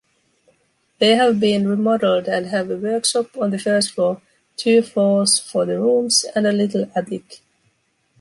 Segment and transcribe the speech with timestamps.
[0.97, 4.19] They have been remodeled and have a workshop on the first floor,
[4.57, 7.41] two floors for the rooms and a little attic.